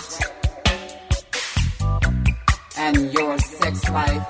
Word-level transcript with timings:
so. 0.00 0.26
And 2.78 3.12
your 3.12 3.38
sex 3.38 3.88
life 3.90 4.26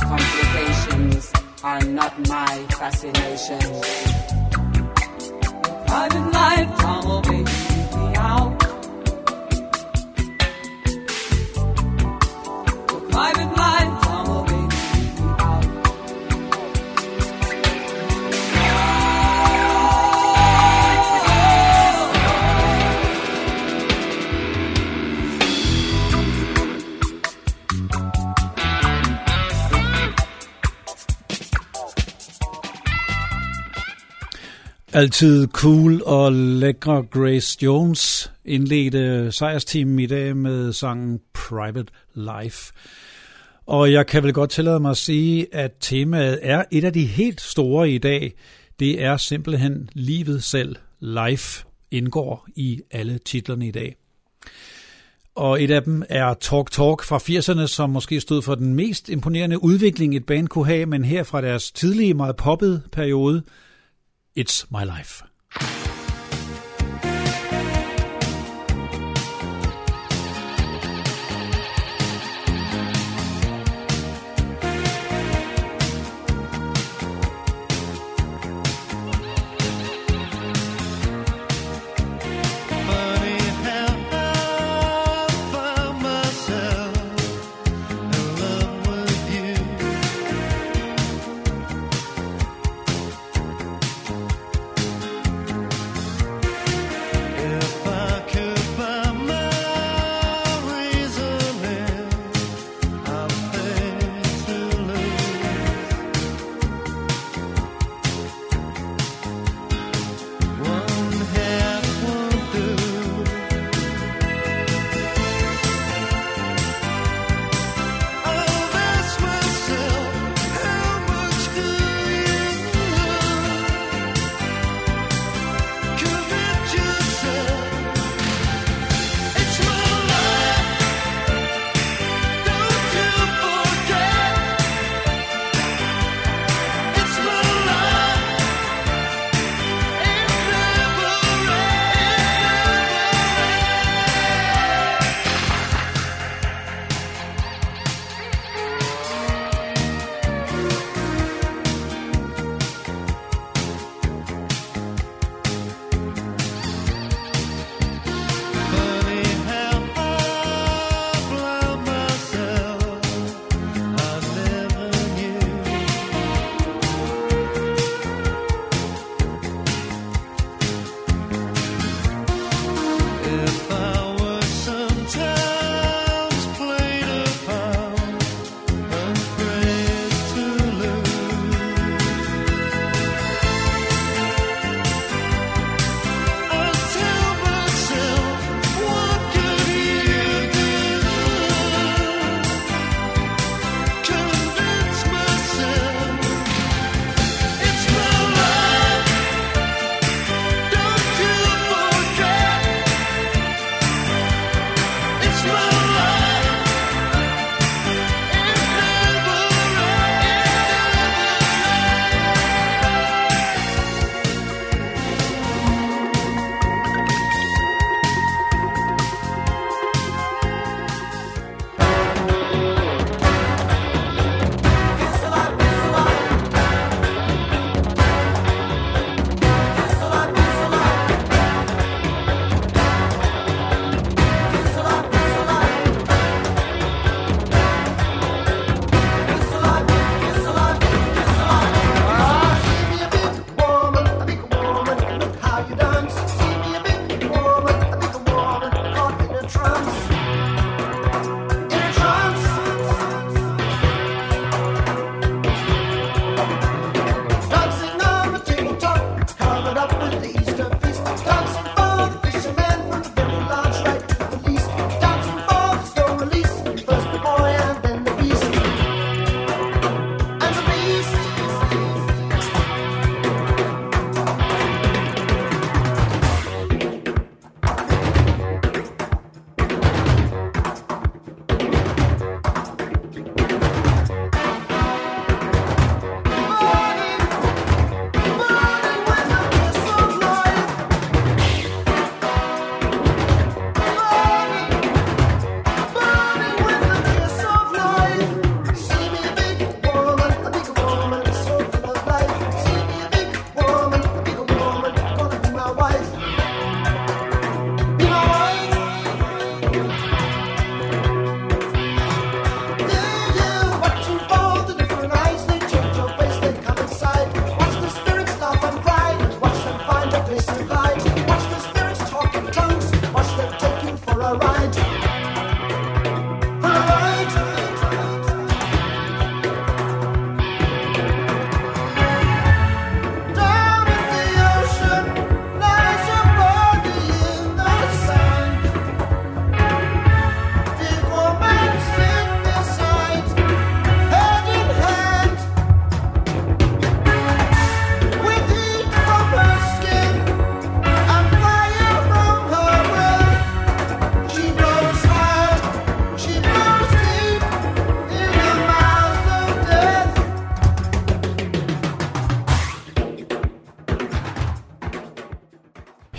complications 0.00 1.32
are 1.62 1.80
not 1.82 2.18
my 2.28 2.66
fascination. 2.78 3.60
Private 5.86 6.32
life 6.32 6.76
baby, 7.22 7.44
leave 7.44 7.96
me 7.96 8.16
out. 8.16 8.55
Altid 34.96 35.46
cool 35.46 36.02
og 36.06 36.32
lækre 36.32 37.02
Grace 37.10 37.58
Jones 37.62 38.32
indledte 38.44 39.32
sejrsteamen 39.32 39.98
i 39.98 40.06
dag 40.06 40.36
med 40.36 40.72
sangen 40.72 41.20
Private 41.34 41.92
Life. 42.14 42.72
Og 43.66 43.92
jeg 43.92 44.06
kan 44.06 44.22
vel 44.22 44.32
godt 44.32 44.50
tillade 44.50 44.80
mig 44.80 44.90
at 44.90 44.96
sige, 44.96 45.54
at 45.54 45.72
temaet 45.80 46.38
er 46.42 46.64
et 46.70 46.84
af 46.84 46.92
de 46.92 47.06
helt 47.06 47.40
store 47.40 47.90
i 47.90 47.98
dag. 47.98 48.32
Det 48.80 49.02
er 49.02 49.16
simpelthen 49.16 49.90
livet 49.92 50.44
selv. 50.44 50.76
Life 51.00 51.64
indgår 51.90 52.48
i 52.54 52.80
alle 52.90 53.18
titlerne 53.18 53.68
i 53.68 53.70
dag. 53.70 53.96
Og 55.34 55.62
et 55.62 55.70
af 55.70 55.82
dem 55.82 56.02
er 56.08 56.34
Talk 56.34 56.70
Talk 56.70 57.04
fra 57.04 57.18
80'erne, 57.18 57.66
som 57.66 57.90
måske 57.90 58.20
stod 58.20 58.42
for 58.42 58.54
den 58.54 58.74
mest 58.74 59.08
imponerende 59.08 59.64
udvikling, 59.64 60.16
et 60.16 60.26
band 60.26 60.48
kunne 60.48 60.66
have, 60.66 60.86
men 60.86 61.04
her 61.04 61.22
fra 61.22 61.40
deres 61.40 61.72
tidlige, 61.72 62.14
meget 62.14 62.36
poppede 62.36 62.82
periode, 62.92 63.42
It's 64.36 64.70
My 64.70 64.84
Life. 64.84 65.22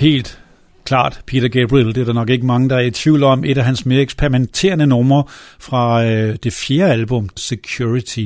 Helt 0.07 0.39
klart 0.83 1.21
Peter 1.25 1.47
Gabriel, 1.47 1.87
det 1.87 1.97
er 1.97 2.05
der 2.05 2.13
nok 2.13 2.29
ikke 2.29 2.45
mange, 2.45 2.69
der 2.69 2.75
er 2.75 2.79
i 2.79 2.91
tvivl 2.91 3.23
om. 3.23 3.43
Et 3.43 3.57
af 3.57 3.65
hans 3.65 3.85
mere 3.85 4.01
eksperimenterende 4.01 4.87
numre 4.87 5.23
fra 5.59 6.05
øh, 6.05 6.35
det 6.43 6.53
fjerde 6.53 6.91
album, 6.91 7.29
Security. 7.35 8.25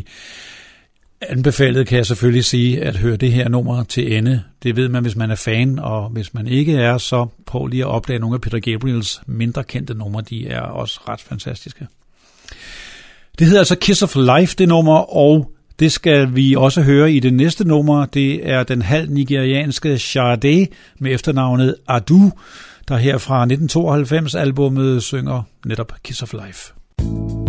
Anbefalet 1.21 1.87
kan 1.87 1.97
jeg 1.97 2.05
selvfølgelig 2.05 2.45
sige 2.45 2.83
at 2.83 2.95
høre 2.95 3.15
det 3.15 3.31
her 3.31 3.49
nummer 3.49 3.83
til 3.83 4.17
ende. 4.17 4.43
Det 4.63 4.75
ved 4.75 4.89
man, 4.89 5.01
hvis 5.01 5.15
man 5.15 5.31
er 5.31 5.35
fan, 5.35 5.79
og 5.79 6.09
hvis 6.09 6.33
man 6.33 6.47
ikke 6.47 6.73
er, 6.73 6.97
så 6.97 7.27
prøv 7.45 7.67
lige 7.67 7.83
at 7.83 7.89
opdage 7.89 8.19
nogle 8.19 8.35
af 8.35 8.41
Peter 8.41 8.59
Gabriels 8.59 9.21
mindre 9.25 9.63
kendte 9.63 9.93
numre. 9.93 10.23
De 10.29 10.47
er 10.47 10.61
også 10.61 10.99
ret 11.09 11.21
fantastiske. 11.21 11.87
Det 13.39 13.47
hedder 13.47 13.59
altså 13.59 13.75
Kiss 13.75 14.03
of 14.03 14.15
Life, 14.15 14.55
det 14.57 14.67
nummer, 14.67 15.15
og 15.15 15.51
det 15.81 15.91
skal 15.91 16.35
vi 16.35 16.55
også 16.55 16.81
høre 16.81 17.11
i 17.11 17.19
det 17.19 17.33
næste 17.33 17.67
nummer. 17.67 18.05
Det 18.05 18.49
er 18.49 18.63
den 18.63 18.81
halv 18.81 19.09
nigerianske 19.09 19.97
Sade 19.97 20.67
med 20.99 21.13
efternavnet 21.13 21.75
Adu, 21.87 22.31
der 22.87 22.97
her 22.97 23.17
fra 23.17 23.41
1992 23.43 24.35
albummet 24.35 25.03
synger 25.03 25.43
netop 25.65 25.93
Kiss 26.03 26.23
of 26.23 26.33
Life. 26.33 26.73
There 26.99 27.40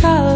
color 0.00 0.29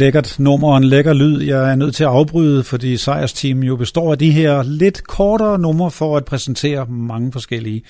lækkert 0.00 0.36
nummer 0.38 0.68
og 0.68 0.76
en 0.76 0.84
lækker 0.84 1.12
lyd. 1.12 1.40
Jeg 1.40 1.70
er 1.70 1.74
nødt 1.74 1.94
til 1.94 2.04
at 2.04 2.10
afbryde, 2.10 2.64
fordi 2.64 2.96
sejrsteam 2.96 3.62
jo 3.62 3.76
består 3.76 4.12
af 4.12 4.18
de 4.18 4.30
her 4.30 4.62
lidt 4.62 5.06
kortere 5.06 5.58
numre 5.58 5.90
for 5.90 6.16
at 6.16 6.24
præsentere 6.24 6.86
mange 6.86 7.32
forskellige. 7.32 7.82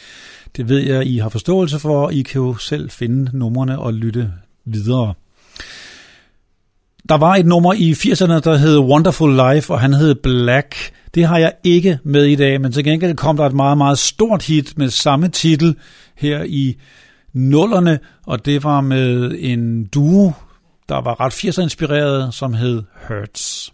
Det 0.56 0.68
ved 0.68 0.78
jeg, 0.78 1.06
I 1.06 1.18
har 1.18 1.28
forståelse 1.28 1.78
for, 1.78 2.04
og 2.04 2.14
I 2.14 2.22
kan 2.22 2.40
jo 2.40 2.54
selv 2.54 2.90
finde 2.90 3.38
numrene 3.38 3.78
og 3.78 3.94
lytte 3.94 4.32
videre. 4.64 5.14
Der 7.08 7.18
var 7.18 7.36
et 7.36 7.46
nummer 7.46 7.72
i 7.72 7.92
80'erne, 7.92 8.40
der 8.40 8.56
hed 8.56 8.78
Wonderful 8.78 9.30
Life, 9.30 9.72
og 9.72 9.80
han 9.80 9.94
hed 9.94 10.14
Black. 10.14 10.74
Det 11.14 11.26
har 11.26 11.38
jeg 11.38 11.52
ikke 11.64 11.98
med 12.04 12.24
i 12.24 12.36
dag, 12.36 12.60
men 12.60 12.72
til 12.72 12.84
gengæld 12.84 13.16
kom 13.16 13.36
der 13.36 13.46
et 13.46 13.54
meget, 13.54 13.78
meget 13.78 13.98
stort 13.98 14.46
hit 14.46 14.78
med 14.78 14.88
samme 14.88 15.28
titel 15.28 15.76
her 16.16 16.42
i 16.46 16.76
nullerne, 17.32 17.98
og 18.26 18.46
det 18.46 18.64
var 18.64 18.80
med 18.80 19.34
en 19.38 19.84
duo, 19.84 20.32
der 20.90 21.00
var 21.00 21.20
ret 21.20 21.34
80'er 21.40 21.62
inspireret, 21.62 22.34
som 22.34 22.54
hed 22.54 22.82
Hertz. 23.08 23.68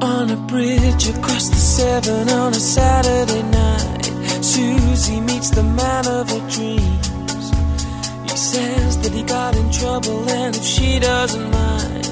On 0.00 0.30
a 0.38 0.40
bridge 0.52 1.04
across 1.14 1.46
the 1.54 1.62
Severn 1.76 2.28
on 2.42 2.50
a 2.60 2.62
Saturday 2.76 3.44
night, 3.60 4.04
Susie 4.52 5.20
meets 5.30 5.50
the 5.58 5.66
man 5.80 6.04
of 6.18 6.24
her 6.32 6.44
dreams. 6.56 7.44
He 8.28 8.36
says 8.52 8.90
that 9.02 9.12
he 9.18 9.22
got 9.36 9.52
in 9.60 9.68
trouble, 9.80 10.18
and 10.40 10.52
if 10.60 10.66
she 10.74 10.90
doesn't 11.10 11.48
mind, 11.60 12.06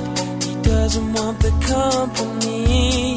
he 0.49 0.55
doesn't 0.73 1.09
want 1.19 1.39
the 1.47 1.55
company. 1.77 3.15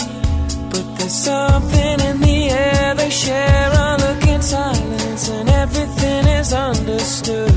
But 0.71 0.85
there's 0.97 1.19
something 1.31 1.95
in 2.09 2.15
the 2.27 2.39
air 2.65 2.95
they 3.01 3.11
share, 3.23 3.69
a 3.85 3.89
look 4.03 4.23
in 4.33 4.41
silence, 4.41 5.23
and 5.37 5.47
everything 5.63 6.23
is 6.39 6.49
understood. 6.53 7.55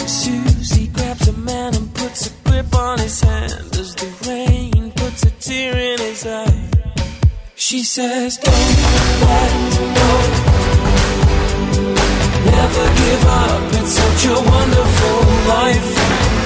And 0.00 0.10
Susie 0.22 0.88
grabs 0.96 1.28
a 1.28 1.36
man 1.50 1.70
and 1.78 1.87
puts 1.98 2.28
a 2.28 2.32
grip 2.44 2.74
on 2.74 2.98
his 2.98 3.20
hand 3.20 3.76
as 3.76 3.94
the 3.96 4.08
rain 4.28 4.90
puts 4.92 5.22
a 5.24 5.30
tear 5.40 5.76
in 5.76 5.98
his 5.98 6.24
eye. 6.26 6.70
She 7.56 7.82
says, 7.82 8.36
Don't 8.38 8.54
let 9.24 9.52
go. 9.98 10.10
Never 12.54 12.84
give 13.02 13.24
up, 13.42 13.62
it's 13.78 13.92
such 14.02 14.22
a 14.26 14.38
wonderful 14.54 15.18
life. 15.54 15.90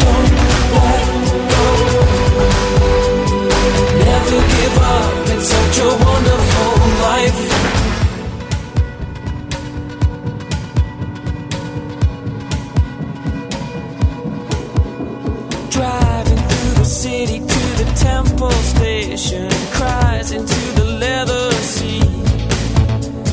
Don't 0.03 0.31
let 0.77 1.07
go. 1.53 1.67
Never 4.09 4.39
give 4.57 4.77
up, 4.97 5.29
it's 5.35 5.49
such 5.57 5.79
a 5.79 5.91
wonderful 6.09 6.73
life. 7.09 7.52
Driving 15.73 16.37
through 16.37 16.75
the 16.75 16.85
city 16.85 17.39
to 17.39 17.63
the 17.81 17.91
temple 17.97 18.51
station, 18.51 19.49
cries 19.73 20.31
into 20.31 20.61
the 20.75 20.85
leather 20.85 21.51
seat. 21.53 22.03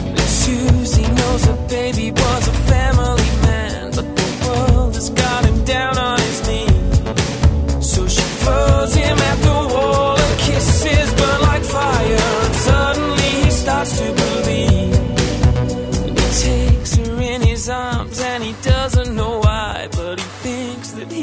And 0.08 0.19
Susie 0.22 1.12
knows 1.19 1.43
her 1.43 1.67
baby 1.67 2.12
was 2.12 2.48
a 2.48 2.53
family 2.72 3.29
man, 3.41 3.91
but 3.93 4.15
the 4.15 4.48
world 4.48 4.96
has 4.96 5.10
got 5.10 5.49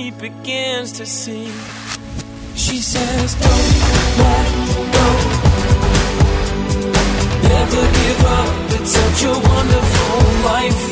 she 0.06 0.12
begins 0.12 0.92
to 0.92 1.04
sing. 1.04 1.50
She 2.54 2.78
says, 2.78 3.34
Don't 3.44 3.72
let 4.22 4.48
go. 4.96 5.08
Never 7.50 7.82
give 7.98 8.22
up, 8.38 8.50
it's 8.76 8.92
such 8.98 9.20
a 9.24 9.34
wonderful 9.50 10.18
life. 10.50 10.84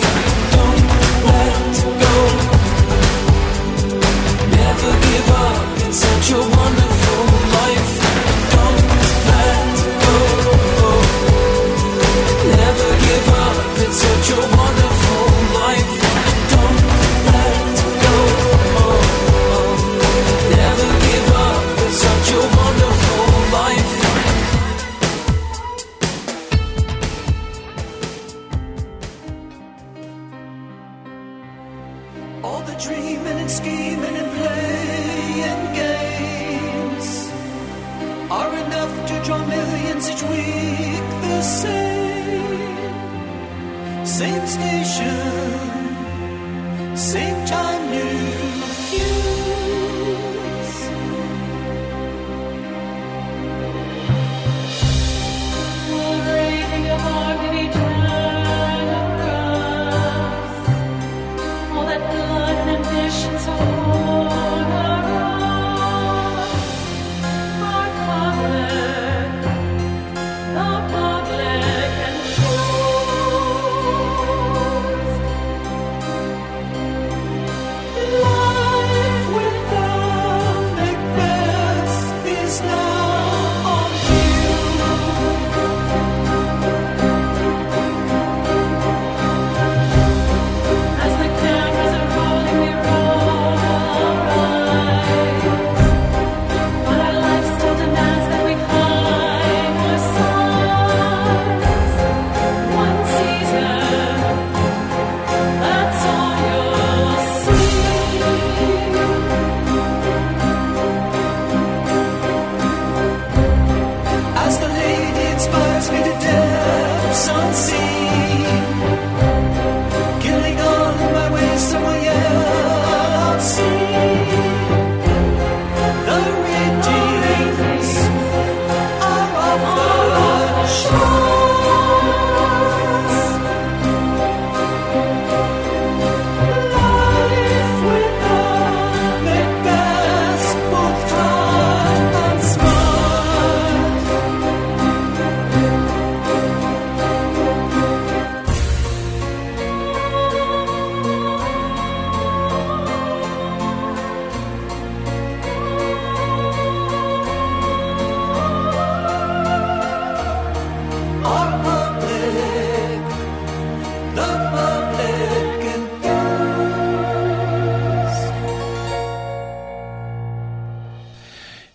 Don't 0.57 0.83
let 1.31 1.75
go. 2.05 2.17
Never 4.59 4.91
give 5.07 5.29
up, 5.47 5.59
it's 5.87 5.99
such 6.07 6.29
a 6.33 6.54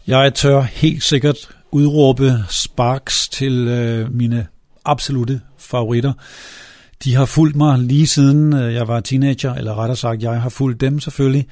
Jeg 0.10 0.34
tør 0.34 0.62
helt 0.62 1.04
sikkert 1.04 1.38
udråbe 1.72 2.34
Sparks 2.50 3.30
til 3.30 3.68
øh, 3.68 4.14
mine 4.14 4.48
absolute 4.86 5.42
favoritter. 5.58 6.14
De 7.04 7.16
har 7.16 7.26
fulgt 7.26 7.56
mig 7.56 7.80
lige 7.80 8.08
siden 8.08 8.54
øh, 8.54 8.74
jeg 8.74 8.88
var 8.88 9.00
teenager, 9.00 9.54
eller 9.54 9.76
rettere 9.76 9.96
sagt, 9.96 10.24
jeg 10.24 10.42
har 10.42 10.50
fulgt 10.50 10.82
dem 10.82 11.00
selvfølgelig. 11.00 11.48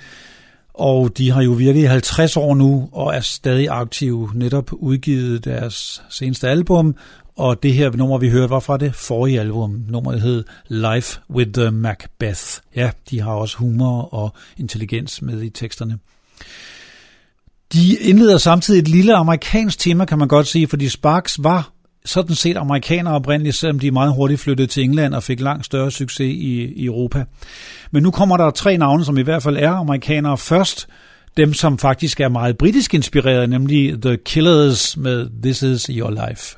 Og 0.73 1.17
de 1.17 1.31
har 1.31 1.41
jo 1.41 1.51
virket 1.51 1.81
i 1.81 1.83
50 1.83 2.37
år 2.37 2.55
nu, 2.55 2.89
og 2.91 3.15
er 3.15 3.19
stadig 3.19 3.69
aktive, 3.69 4.31
netop 4.33 4.69
udgivet 4.73 5.45
deres 5.45 6.03
seneste 6.09 6.49
album, 6.49 6.95
og 7.35 7.63
det 7.63 7.73
her 7.73 7.91
nummer, 7.91 8.17
vi 8.17 8.29
hørte, 8.29 8.49
var 8.49 8.59
fra 8.59 8.77
det 8.77 8.95
forrige 8.95 9.39
album. 9.39 9.83
Nummeret 9.87 10.21
hed 10.21 10.43
Life 10.67 11.19
with 11.29 11.51
the 11.51 11.71
Macbeth. 11.71 12.41
Ja, 12.75 12.91
de 13.09 13.21
har 13.21 13.31
også 13.31 13.57
humor 13.57 14.13
og 14.13 14.33
intelligens 14.57 15.21
med 15.21 15.41
i 15.41 15.49
teksterne. 15.49 15.99
De 17.73 17.97
indleder 17.97 18.37
samtidig 18.37 18.79
et 18.79 18.87
lille 18.87 19.15
amerikansk 19.15 19.79
tema, 19.79 20.05
kan 20.05 20.19
man 20.19 20.27
godt 20.27 20.47
sige, 20.47 20.67
fordi 20.67 20.89
Sparks 20.89 21.43
var 21.43 21.71
sådan 22.05 22.35
set 22.35 22.57
amerikanere 22.57 23.15
oprindeligt, 23.15 23.55
selvom 23.55 23.79
de 23.79 23.91
meget 23.91 24.13
hurtigt 24.13 24.41
flyttede 24.41 24.67
til 24.67 24.83
England 24.83 25.13
og 25.13 25.23
fik 25.23 25.39
langt 25.39 25.65
større 25.65 25.91
succes 25.91 26.19
i, 26.19 26.65
i 26.65 26.85
Europa. 26.85 27.25
Men 27.91 28.03
nu 28.03 28.11
kommer 28.11 28.37
der 28.37 28.49
tre 28.49 28.77
navne, 28.77 29.05
som 29.05 29.17
i 29.17 29.21
hvert 29.21 29.43
fald 29.43 29.57
er 29.57 29.71
amerikanere 29.71 30.37
først. 30.37 30.87
Dem, 31.37 31.53
som 31.53 31.77
faktisk 31.77 32.19
er 32.19 32.29
meget 32.29 32.57
britisk 32.57 32.93
inspireret, 32.93 33.49
nemlig 33.49 34.01
The 34.01 34.17
Killers 34.17 34.97
med 34.97 35.29
This 35.43 35.61
Is 35.61 35.83
Your 35.83 36.09
Life. 36.09 36.56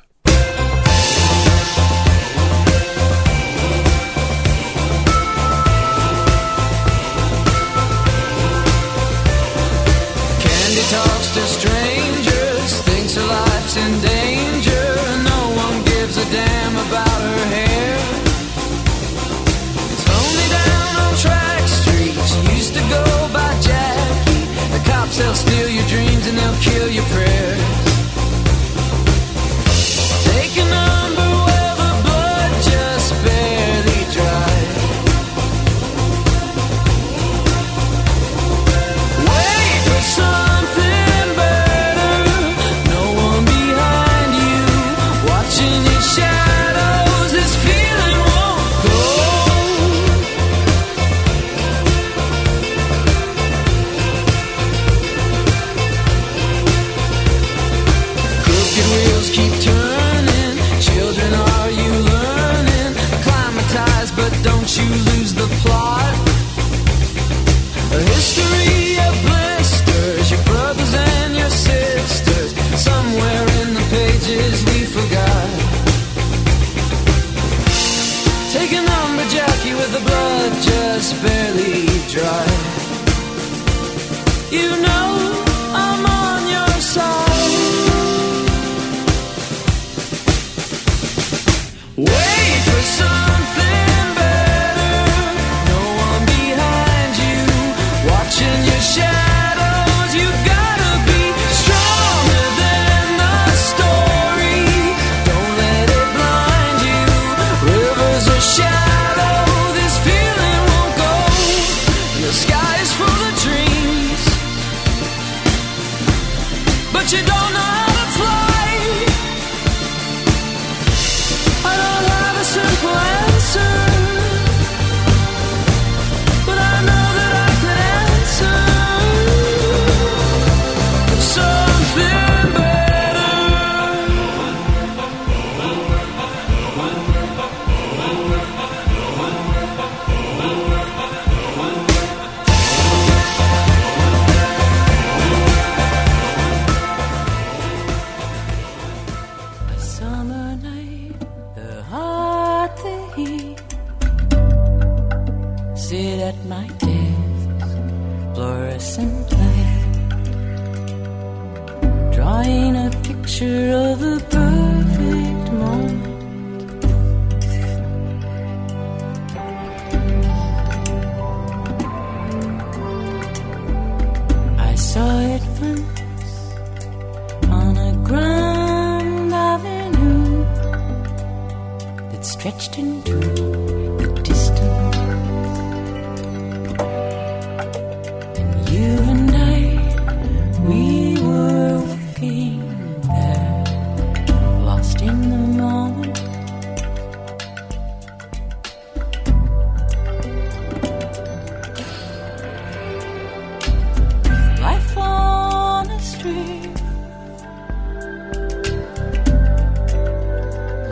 They'll 25.20 25.34
steal 25.34 25.68
your 25.68 25.86
dreams 25.86 26.26
and 26.26 26.38
they'll 26.38 26.60
kill 26.60 26.88
your 26.88 27.04
prayers. 27.04 27.69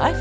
I 0.01 0.15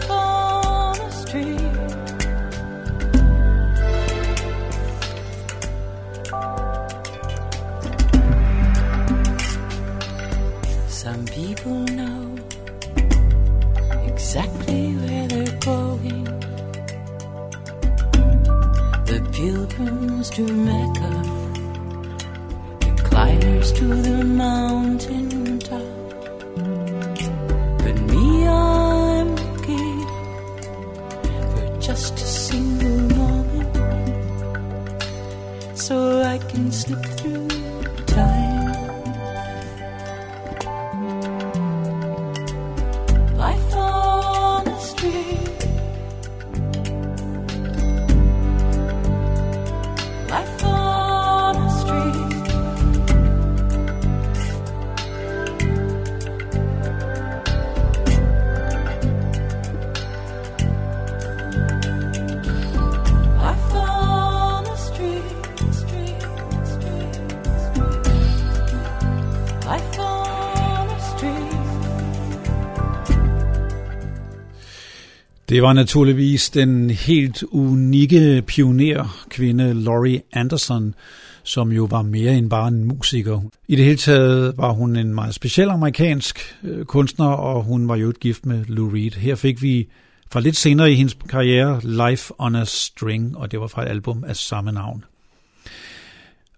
Det 75.58 75.64
var 75.64 75.74
naturligvis 75.74 76.50
den 76.50 76.90
helt 76.90 77.44
unikke 77.52 78.44
pionerkvinde 78.48 79.74
Laurie 79.74 80.22
Anderson, 80.34 80.96
som 81.44 81.72
jo 81.72 81.88
var 81.92 82.02
mere 82.02 82.34
end 82.34 82.50
bare 82.50 82.68
en 82.68 82.84
musiker. 82.84 83.42
I 83.68 83.76
det 83.76 83.86
hele 83.86 83.98
taget 83.98 84.58
var 84.58 84.72
hun 84.72 84.96
en 84.96 85.16
meget 85.16 85.36
speciel 85.36 85.70
amerikansk 85.70 86.56
øh, 86.64 86.86
kunstner, 86.86 87.26
og 87.26 87.64
hun 87.64 87.88
var 87.88 87.96
jo 87.96 88.10
et 88.10 88.20
gift 88.20 88.46
med 88.46 88.66
Lou 88.66 88.90
Reed. 88.90 89.12
Her 89.12 89.36
fik 89.36 89.62
vi 89.62 89.88
fra 90.32 90.40
lidt 90.40 90.58
senere 90.58 90.92
i 90.92 90.96
hendes 90.96 91.18
karriere 91.30 91.82
Life 91.84 92.34
on 92.38 92.56
a 92.56 92.64
String, 92.66 93.38
og 93.38 93.52
det 93.52 93.60
var 93.60 93.68
fra 93.68 93.84
et 93.84 93.90
album 93.90 94.24
af 94.28 94.36
samme 94.36 94.72
navn. 94.72 95.04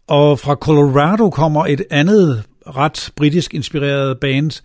Og 0.08 0.40
fra 0.40 0.56
Colorado 0.56 1.30
kommer 1.30 1.66
et 1.66 1.82
andet 1.90 2.44
ret 2.68 3.12
britisk 3.16 3.54
inspireret 3.54 4.20
band, 4.20 4.62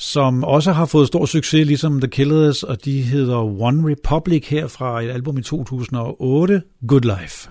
som 0.00 0.44
også 0.44 0.72
har 0.72 0.86
fået 0.86 1.06
stor 1.06 1.26
succes, 1.26 1.66
ligesom 1.66 2.00
The 2.00 2.08
Killers, 2.08 2.62
og 2.62 2.84
de 2.84 3.02
hedder 3.02 3.36
One 3.38 3.90
Republic 3.90 4.48
her 4.48 4.66
fra 4.66 5.02
et 5.02 5.10
album 5.10 5.38
i 5.38 5.42
2008, 5.42 6.62
Good 6.88 7.00
Life. 7.00 7.50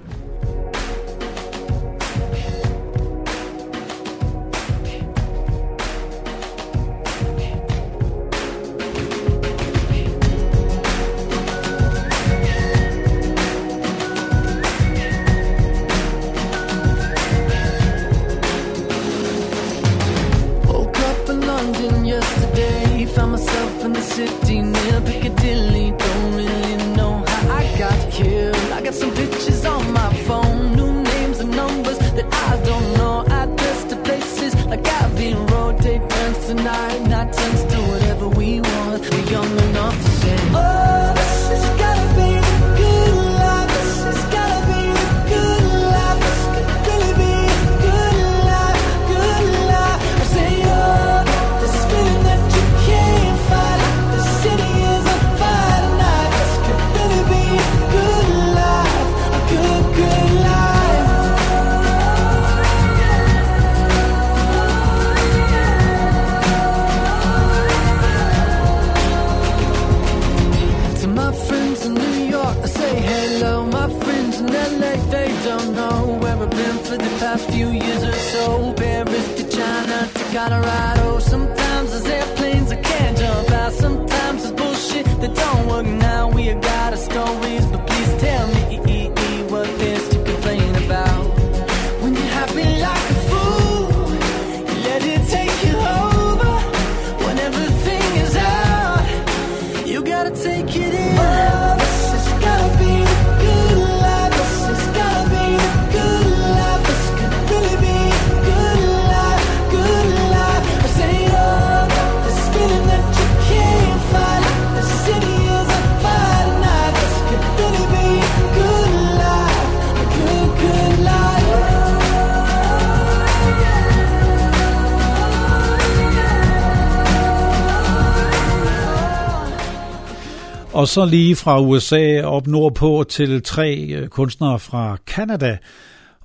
Og 130.79 130.87
så 130.87 131.05
lige 131.05 131.35
fra 131.35 131.61
USA 131.61 132.21
op 132.21 132.47
nordpå 132.47 133.05
til 133.09 133.43
tre 133.43 133.77
øh, 133.77 134.07
kunstnere 134.07 134.59
fra 134.59 134.97
Canada. 135.05 135.57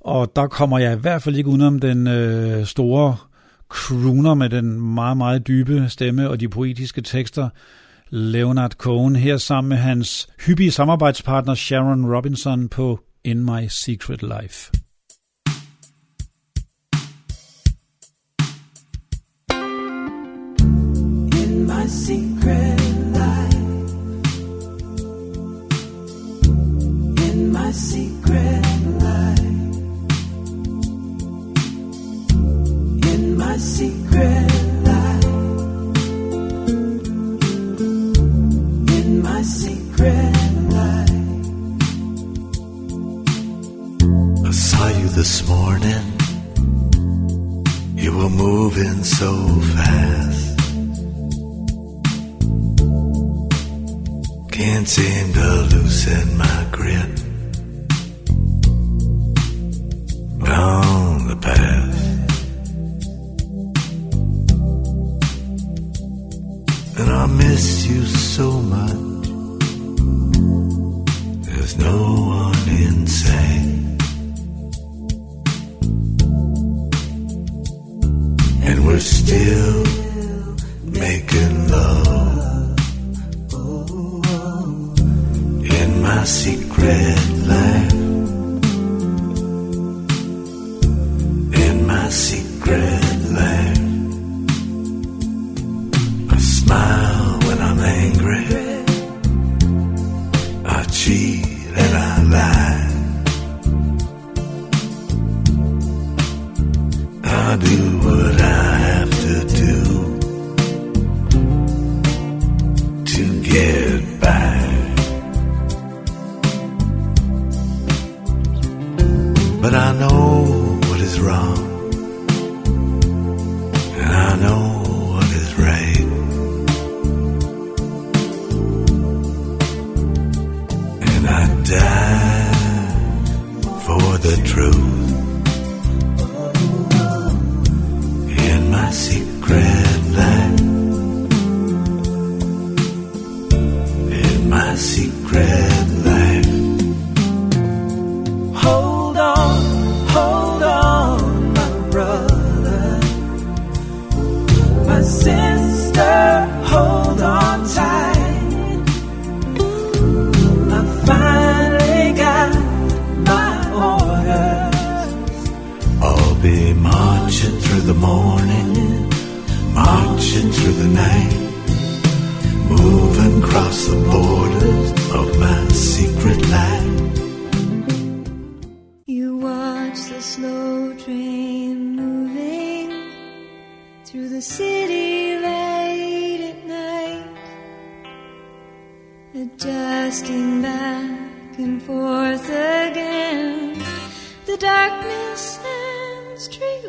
Og 0.01 0.31
der 0.35 0.47
kommer 0.47 0.79
jeg 0.79 0.93
i 0.93 0.99
hvert 0.99 1.21
fald 1.21 1.35
ikke 1.35 1.49
udenom 1.49 1.79
den 1.79 2.07
øh, 2.07 2.65
store 2.65 3.17
crooner 3.69 4.33
med 4.33 4.49
den 4.49 4.81
meget, 4.93 5.17
meget 5.17 5.47
dybe 5.47 5.85
stemme 5.89 6.29
og 6.29 6.39
de 6.39 6.49
poetiske 6.49 7.01
tekster. 7.01 7.49
Leonard 8.09 8.71
Cohen 8.71 9.15
her 9.15 9.37
sammen 9.37 9.69
med 9.69 9.77
hans 9.77 10.27
hyppige 10.45 10.71
samarbejdspartner 10.71 11.55
Sharon 11.55 12.15
Robinson 12.15 12.69
på 12.69 12.99
In 13.23 13.45
My 13.45 13.67
Secret 13.69 14.21
Life. 14.21 14.71
in 21.43 21.67
my 21.67 21.87
secret 21.87 22.64
Can't 54.51 54.87
seem 54.87 55.33
to 55.33 55.67
loosen 55.71 56.37
my 56.37 56.67
grip 56.71 57.24
on 60.49 61.27
the 61.27 61.35
past. 61.35 62.05
And 66.99 67.09
I 67.11 67.25
miss 67.25 67.85
you 67.87 68.05
so 68.05 68.51
much. 68.61 69.27
There's 71.45 71.77
no 71.77 71.97
one 72.39 72.69
insane. 72.69 73.97
And 78.67 78.85
we're 78.85 78.99
still 78.99 79.83
making 80.83 81.67
love 81.69 82.79
in 85.79 86.01
my 86.01 86.23
secret 86.23 87.29
life. 87.47 88.04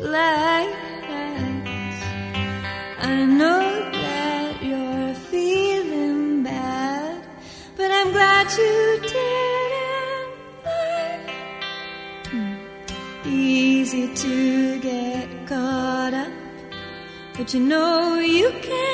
Lights. 0.07 1.99
I 2.99 3.25
know 3.25 3.61
that 3.91 4.63
you're 4.63 5.13
feeling 5.31 6.43
bad, 6.43 7.21
but 7.75 7.91
I'm 7.91 8.11
glad 8.11 8.45
you 8.57 8.99
didn't 9.15 10.29
mind 10.65 11.21
hmm. 12.31 12.55
easy 13.25 14.13
to 14.23 14.79
get 14.79 15.27
caught 15.47 16.13
up. 16.13 16.31
But 17.35 17.53
you 17.53 17.59
know 17.59 18.15
you 18.19 18.49
can't 18.61 18.86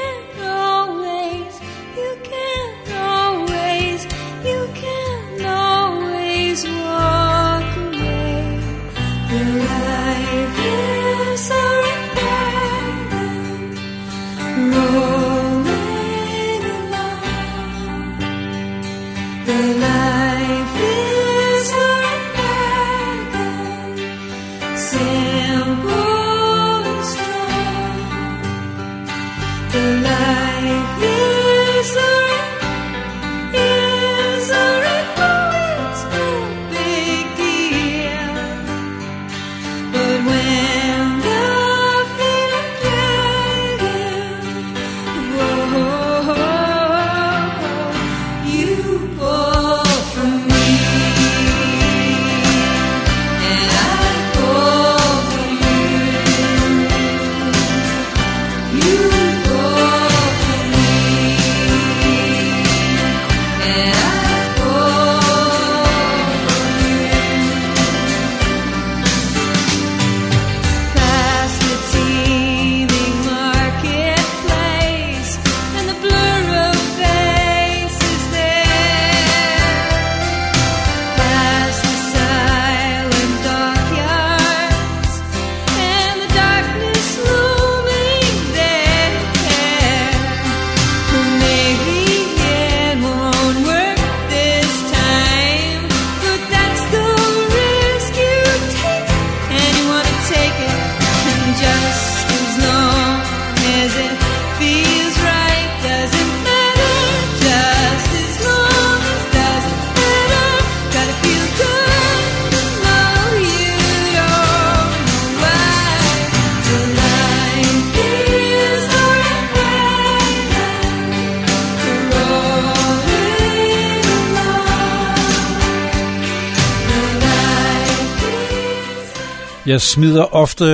Jeg 129.73 129.81
smider 129.81 130.23
ofte 130.23 130.65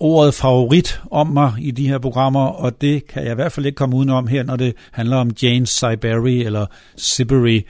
ordet 0.00 0.34
favorit 0.34 1.00
om 1.10 1.26
mig 1.26 1.52
i 1.58 1.70
de 1.70 1.88
her 1.88 1.98
programmer, 1.98 2.46
og 2.46 2.80
det 2.80 3.06
kan 3.06 3.22
jeg 3.22 3.32
i 3.32 3.34
hvert 3.34 3.52
fald 3.52 3.66
ikke 3.66 3.76
komme 3.76 3.96
udenom 3.96 4.26
her, 4.26 4.42
når 4.42 4.56
det 4.56 4.74
handler 4.92 5.16
om 5.16 5.30
Jane 5.42 5.66
Siberry 5.66 6.44
eller 6.44 6.66
Siberry. 6.96 7.60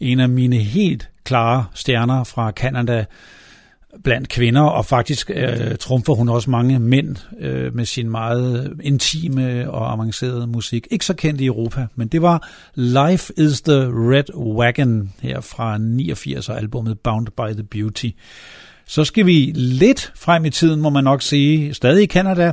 En 0.00 0.20
af 0.20 0.28
mine 0.28 0.56
helt 0.56 1.08
klare 1.24 1.64
stjerner 1.74 2.24
fra 2.24 2.50
Canada 2.50 3.04
blandt 4.04 4.28
kvinder, 4.28 4.62
og 4.62 4.86
faktisk 4.86 5.30
øh, 5.34 5.76
trumfer 5.80 6.14
hun 6.14 6.28
også 6.28 6.50
mange 6.50 6.78
mænd 6.78 7.16
øh, 7.40 7.74
med 7.74 7.84
sin 7.84 8.10
meget 8.10 8.76
intime 8.82 9.70
og 9.70 9.92
avancerede 9.92 10.46
musik. 10.46 10.88
Ikke 10.90 11.04
så 11.04 11.14
kendt 11.14 11.40
i 11.40 11.46
Europa, 11.46 11.86
men 11.94 12.08
det 12.08 12.22
var 12.22 12.48
Life 12.74 13.32
is 13.36 13.60
the 13.60 13.82
Red 13.84 14.34
Wagon 14.36 15.12
her 15.20 15.40
fra 15.40 15.78
89 15.78 16.48
og 16.48 16.58
albumet 16.58 16.98
Bound 16.98 17.26
by 17.26 17.52
the 17.52 17.62
Beauty. 17.62 18.10
Så 18.86 19.04
skal 19.04 19.26
vi 19.26 19.52
lidt 19.54 20.12
frem 20.16 20.44
i 20.44 20.50
tiden, 20.50 20.80
må 20.80 20.90
man 20.90 21.04
nok 21.04 21.22
sige, 21.22 21.74
stadig 21.74 22.02
i 22.02 22.06
Canada, 22.06 22.52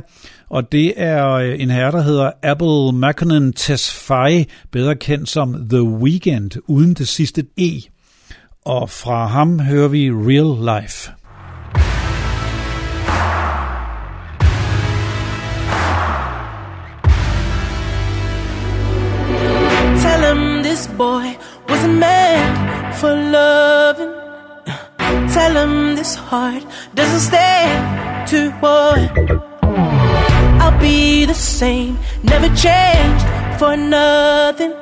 og 0.50 0.72
det 0.72 0.92
er 0.96 1.28
øh, 1.30 1.60
en 1.60 1.70
herre, 1.70 1.92
der 1.92 2.02
hedder 2.02 2.30
Apple 2.42 2.92
McConan 2.92 3.52
Tesfaye, 3.52 4.46
bedre 4.70 4.96
kendt 4.96 5.28
som 5.28 5.68
The 5.68 5.82
Weekend, 5.82 6.50
uden 6.66 6.94
det 6.94 7.08
sidste 7.08 7.44
E. 7.58 7.70
Og 8.64 8.90
fra 8.90 9.26
ham 9.26 9.60
hører 9.60 9.88
vi 9.88 10.10
Real 10.10 10.80
Life. 10.82 11.10
Tell 20.02 20.22
him 20.34 20.62
this 20.62 20.90
boy 20.98 21.24
wasn't 21.68 21.98
meant 21.98 22.94
for 22.94 23.14
loving. 23.14 24.21
Tell 25.36 25.54
him 25.62 25.74
this 25.96 26.14
heart 26.14 26.64
doesn't 26.94 27.24
stand 27.30 28.28
to 28.30 28.38
war. 28.62 28.96
I'll 30.62 30.78
be 30.80 31.24
the 31.24 31.34
same, 31.34 31.98
never 32.22 32.48
changed 32.64 33.26
for 33.58 33.76
nothing. 33.76 34.72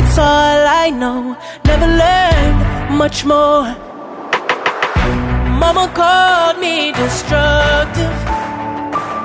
It's 0.00 0.16
all 0.18 0.60
I 0.84 0.90
know, 1.02 1.36
never 1.64 1.88
learned 2.02 2.60
much 3.02 3.24
more. 3.24 3.68
Mama 5.62 5.84
called 6.00 6.56
me 6.64 6.92
destructive. 6.92 8.16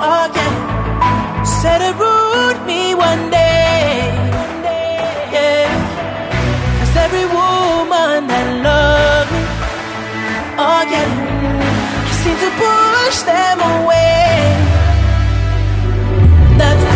Oh 0.08 0.24
yeah, 0.36 1.44
said 1.60 1.80
it 1.88 1.94
ruined 2.04 2.62
me 2.70 2.82
one 3.08 3.24
day. 3.30 4.12
Yeah, 5.36 5.68
'Cause 6.76 6.94
every 7.04 7.26
woman 7.38 8.26
that 8.30 8.46
loved 8.66 8.82
me, 8.82 8.85
yeah, 10.84 11.08
I 12.04 12.12
seem 12.22 12.36
to 12.44 12.50
push 12.60 13.22
them 13.22 13.58
away. 13.60 14.56
That's 16.58 16.95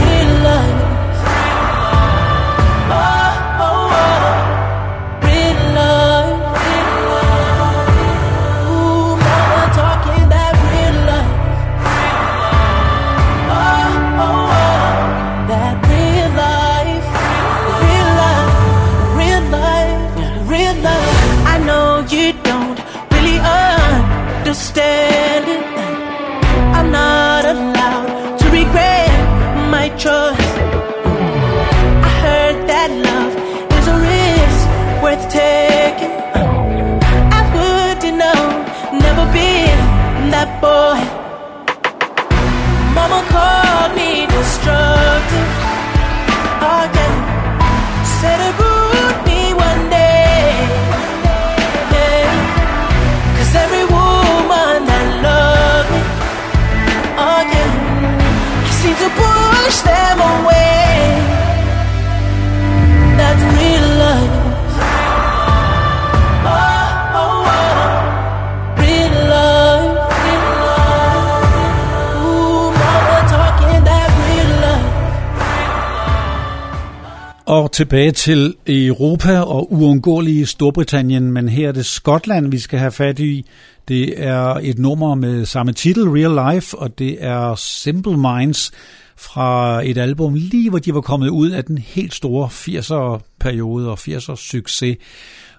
tilbage 77.72 78.12
til 78.12 78.54
Europa 78.66 79.40
og 79.40 79.72
uundgåelige 79.72 80.46
Storbritannien, 80.46 81.32
men 81.32 81.48
her 81.48 81.68
er 81.68 81.72
det 81.72 81.86
Skotland, 81.86 82.50
vi 82.50 82.58
skal 82.58 82.78
have 82.78 82.92
fat 82.92 83.18
i. 83.18 83.46
Det 83.88 84.22
er 84.22 84.44
et 84.62 84.78
nummer 84.78 85.14
med 85.14 85.46
samme 85.46 85.72
titel, 85.72 86.04
Real 86.08 86.54
Life, 86.54 86.78
og 86.78 86.98
det 86.98 87.16
er 87.20 87.54
Simple 87.54 88.16
Minds 88.16 88.72
fra 89.16 89.80
et 89.86 89.98
album, 89.98 90.34
lige 90.34 90.70
hvor 90.70 90.78
de 90.78 90.94
var 90.94 91.00
kommet 91.00 91.28
ud 91.28 91.50
af 91.50 91.64
den 91.64 91.78
helt 91.78 92.14
store 92.14 92.48
80'er-periode 92.52 93.90
og 93.90 93.98
80'er 94.00 94.36
succes. 94.36 94.96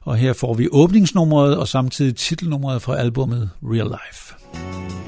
Og 0.01 0.17
her 0.17 0.33
får 0.33 0.53
vi 0.53 0.67
åbningsnummeret 0.71 1.57
og 1.57 1.67
samtidig 1.67 2.15
titelnummeret 2.15 2.81
fra 2.81 2.97
albumet 2.97 3.49
Real 3.63 3.87
Life. 3.87 5.00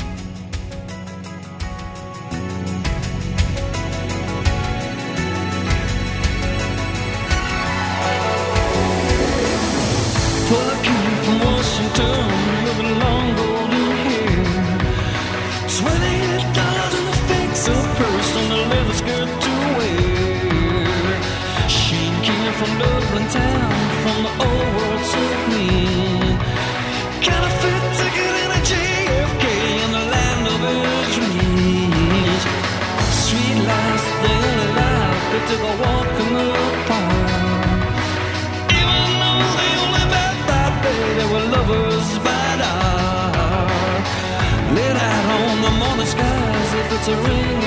to 47.05 47.11
ring. 47.17 47.62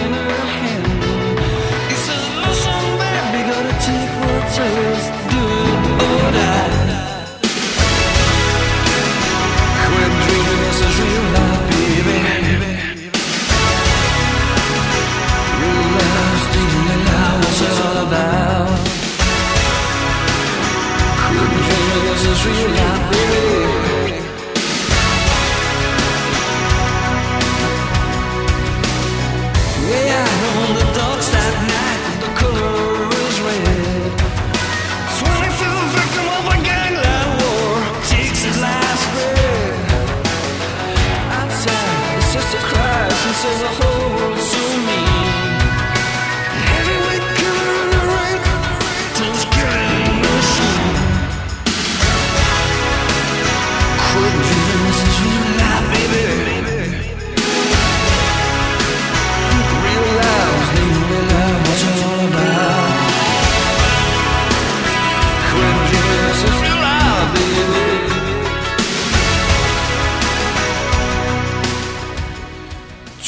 us 43.37 43.45
as 43.45 43.62
a 43.62 43.68
whole. 43.68 44.26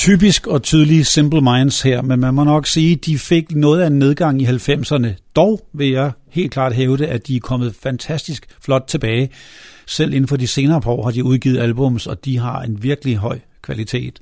Typisk 0.08 0.46
og 0.46 0.62
tydelig 0.62 1.06
Simple 1.06 1.40
Minds 1.40 1.82
her, 1.82 2.02
men 2.02 2.20
man 2.20 2.34
må 2.34 2.44
nok 2.44 2.66
sige, 2.66 2.92
at 2.92 3.06
de 3.06 3.18
fik 3.18 3.54
noget 3.54 3.80
af 3.80 3.86
en 3.86 3.98
nedgang 3.98 4.42
i 4.42 4.44
90'erne. 4.44 5.32
Dog 5.36 5.68
vil 5.72 5.90
jeg 5.90 6.12
helt 6.30 6.52
klart 6.52 6.72
hævde, 6.72 7.06
at 7.06 7.26
de 7.26 7.36
er 7.36 7.40
kommet 7.40 7.74
fantastisk 7.74 8.46
flot 8.60 8.84
tilbage. 8.86 9.30
Selv 9.86 10.12
inden 10.12 10.28
for 10.28 10.36
de 10.36 10.46
senere 10.46 10.80
par 10.80 10.90
år 10.90 11.04
har 11.04 11.10
de 11.10 11.24
udgivet 11.24 11.58
albums, 11.58 12.06
og 12.06 12.24
de 12.24 12.38
har 12.38 12.62
en 12.62 12.82
virkelig 12.82 13.16
høj 13.16 13.38
kvalitet. 13.62 14.20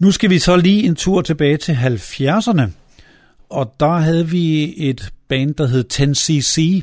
Nu 0.00 0.10
skal 0.10 0.30
vi 0.30 0.38
så 0.38 0.56
lige 0.56 0.82
en 0.82 0.94
tur 0.94 1.22
tilbage 1.22 1.56
til 1.56 1.72
70'erne, 1.72 2.62
og 3.50 3.74
der 3.80 3.98
havde 3.98 4.28
vi 4.28 4.74
et 4.76 5.12
band, 5.28 5.54
der 5.54 5.66
hed 5.66 5.84
10cc. 5.92 6.80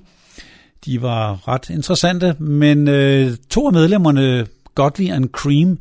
De 0.86 1.02
var 1.02 1.48
ret 1.48 1.70
interessante, 1.70 2.36
men 2.40 2.88
øh, 2.88 3.32
to 3.50 3.68
af 3.68 3.74
medlemmerne, 3.74 4.48
Godly 4.76 5.10
and 5.10 5.30
Cream, 5.30 5.80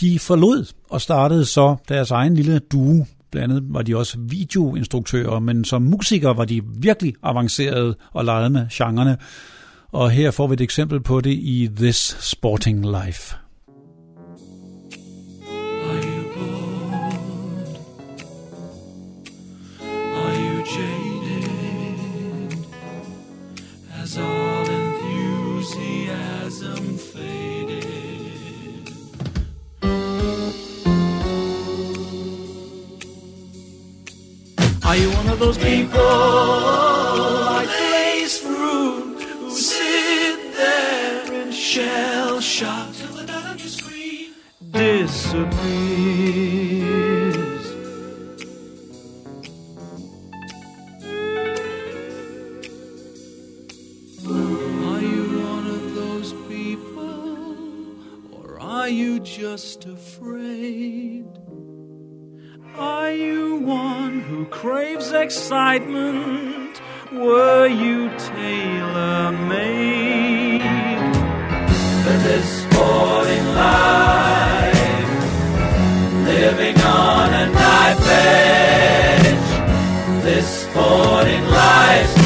de 0.00 0.18
forlod 0.18 0.66
og 0.92 1.00
startede 1.00 1.44
så 1.44 1.76
deres 1.88 2.10
egen 2.10 2.34
lille 2.34 2.58
duo. 2.58 3.06
Blandt 3.30 3.52
andet 3.52 3.74
var 3.74 3.82
de 3.82 3.96
også 3.96 4.18
videoinstruktører, 4.20 5.38
men 5.38 5.64
som 5.64 5.82
musikere 5.82 6.36
var 6.36 6.44
de 6.44 6.60
virkelig 6.64 7.14
avancerede 7.22 7.96
og 8.12 8.24
legede 8.24 8.50
med 8.50 8.66
genrerne. 8.72 9.16
Og 9.92 10.10
her 10.10 10.30
får 10.30 10.46
vi 10.46 10.54
et 10.54 10.60
eksempel 10.60 11.00
på 11.00 11.20
det 11.20 11.30
i 11.32 11.70
This 11.76 12.16
Sporting 12.20 12.86
Life. 12.86 13.41
Are 34.92 34.96
you 34.98 35.10
one 35.12 35.28
of 35.30 35.38
those 35.38 35.56
people 35.56 36.02
like 36.02 37.66
Blaze 37.66 38.38
Fruit 38.40 39.22
who 39.22 39.50
sit 39.50 40.54
there 40.54 41.32
in 41.32 41.50
shell 41.50 42.40
shock 42.42 42.94
till 42.96 43.14
the 43.14 43.32
on 43.32 43.58
your 43.58 43.68
screen 43.68 44.34
disappears? 44.70 45.32
Are 54.26 55.00
you 55.00 55.22
one 55.54 55.66
of 55.68 55.94
those 55.94 56.34
people, 56.50 57.96
or 58.30 58.60
are 58.60 58.90
you 58.90 59.20
just 59.20 59.86
afraid? 59.86 61.24
Are 62.78 63.12
you 63.12 63.56
one 63.56 64.20
who 64.20 64.46
craves 64.46 65.12
excitement? 65.12 66.80
Were 67.12 67.66
you 67.66 68.08
tailor 68.16 69.32
made 69.32 70.62
for 72.02 72.16
this 72.26 72.62
sporting 72.62 73.46
life? 73.54 74.74
Living 76.24 76.80
on 76.80 77.34
a 77.34 77.46
knife 77.52 78.08
edge. 78.08 79.52
This 80.24 80.62
sporting 80.62 81.44
life's 81.44 82.21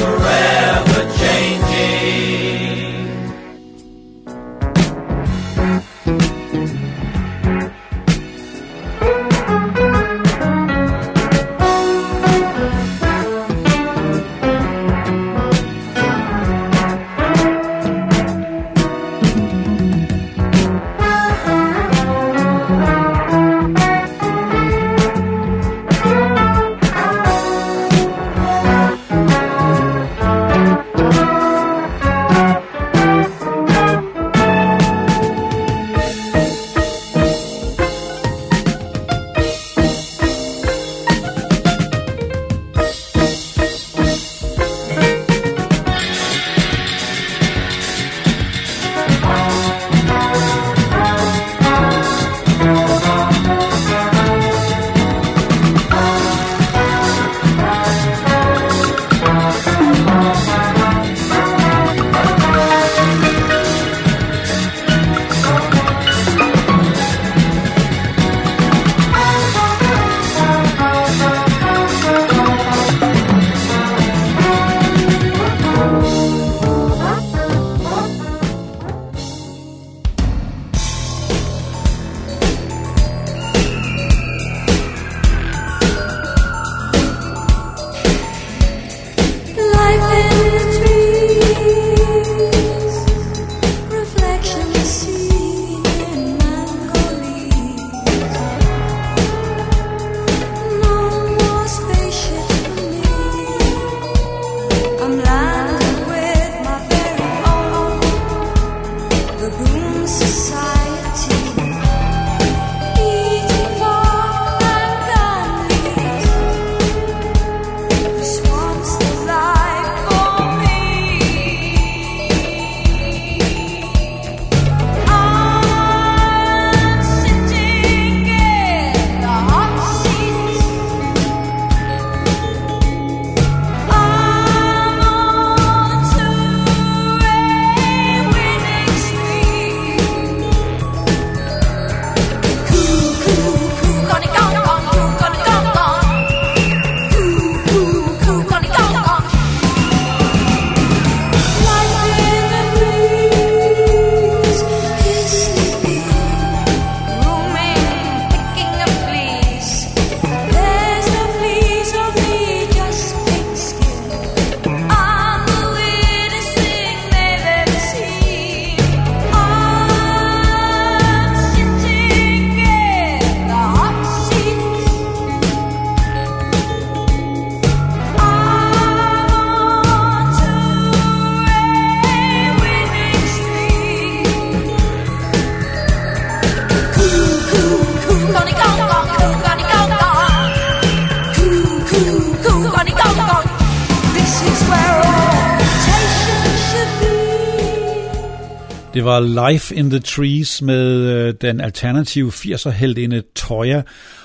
Det 198.96 199.04
var 199.04 199.48
Life 199.50 199.74
in 199.74 199.90
the 199.90 199.98
Trees 199.98 200.62
med 200.62 200.96
øh, 200.96 201.34
den 201.40 201.60
alternative 201.60 202.30
80'er 202.30 202.70
heldinde 202.70 203.22
Toya, 203.34 203.82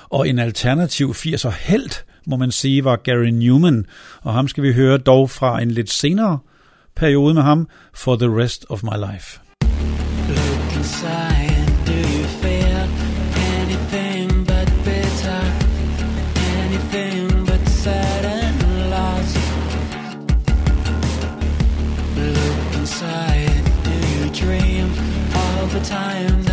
og 0.10 0.30
en 0.30 0.40
alternativ 0.40 1.12
80'er 1.12 1.50
held, 1.60 1.92
må 2.28 2.38
man 2.38 2.52
sige, 2.52 2.84
var 2.84 2.96
Gary 2.96 3.30
Newman, 3.30 3.86
og 4.22 4.34
ham 4.34 4.48
skal 4.48 4.64
vi 4.64 4.74
høre 4.74 4.98
dog 4.98 5.30
fra 5.30 5.62
en 5.62 5.72
lidt 5.72 5.92
senere 5.92 6.40
periode 6.96 7.34
med 7.34 7.42
ham, 7.42 7.68
For 7.94 8.16
the 8.16 8.42
Rest 8.42 8.66
of 8.70 8.84
My 8.84 9.12
Life. 9.12 9.40
Look 10.28 10.78
inside, 10.78 11.41
time 25.84 26.51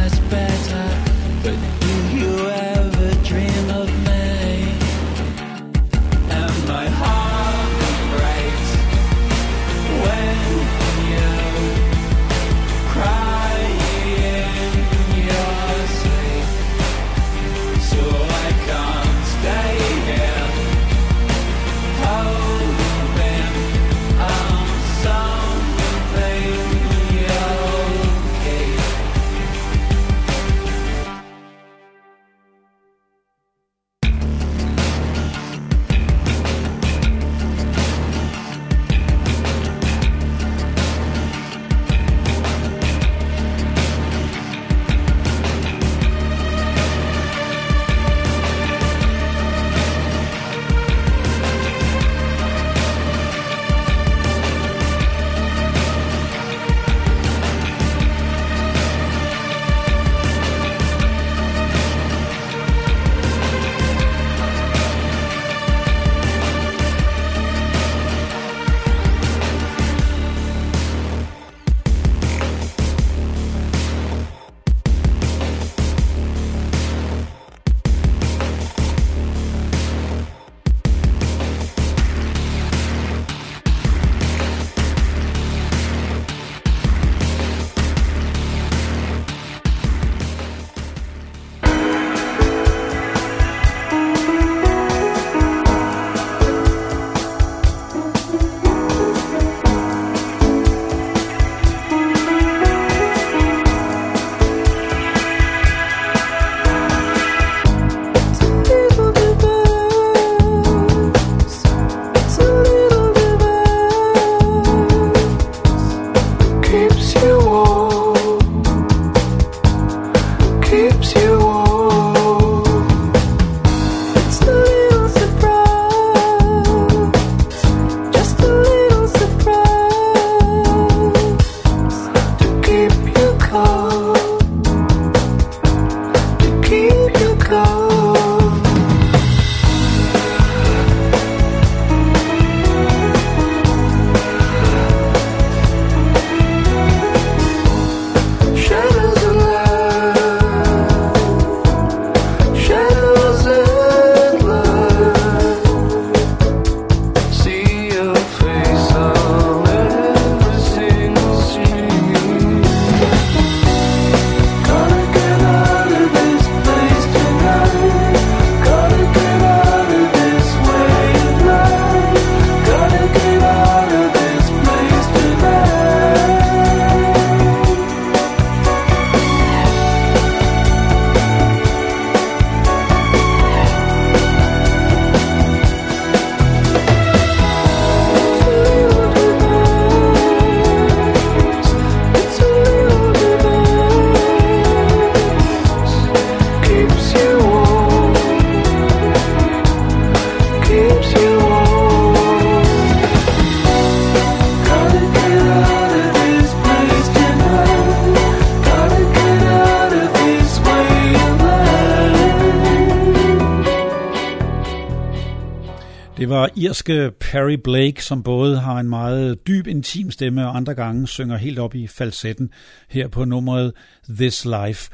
irske 216.59 217.11
Perry 217.21 217.57
Blake, 217.65 218.05
som 218.05 218.23
både 218.23 218.59
har 218.59 218.81
en 218.81 218.89
meget 218.89 219.47
dyb, 219.47 219.67
intim 219.67 220.11
stemme, 220.11 220.47
og 220.47 220.57
andre 220.57 220.75
gange 220.75 221.09
synger 221.09 221.37
helt 221.37 221.59
op 221.59 221.75
i 221.75 221.87
falsetten 221.87 222.51
her 222.89 223.09
på 223.09 223.25
nummeret 223.25 223.73
This 224.09 224.45
Life. 224.45 224.91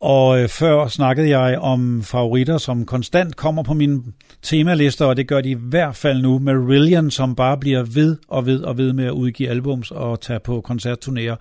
Og 0.00 0.40
øh, 0.40 0.48
før 0.48 0.88
snakkede 0.88 1.38
jeg 1.38 1.58
om 1.58 2.02
favoritter, 2.02 2.58
som 2.58 2.86
konstant 2.86 3.36
kommer 3.36 3.62
på 3.62 3.74
mine 3.74 4.02
temalister, 4.42 5.06
og 5.06 5.16
det 5.16 5.28
gør 5.28 5.40
de 5.40 5.50
i 5.50 5.56
hvert 5.60 5.96
fald 5.96 6.22
nu. 6.22 6.38
Marillion, 6.38 7.10
som 7.10 7.34
bare 7.34 7.58
bliver 7.58 7.82
ved 7.82 8.16
og 8.28 8.46
ved 8.46 8.62
og 8.62 8.78
ved 8.78 8.92
med 8.92 9.04
at 9.04 9.10
udgive 9.10 9.48
albums 9.48 9.90
og 9.90 10.20
tage 10.20 10.40
på 10.40 10.64
koncertturnéer. 10.70 11.36